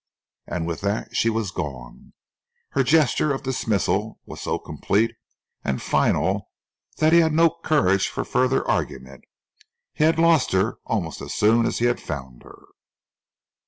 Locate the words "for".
8.07-8.25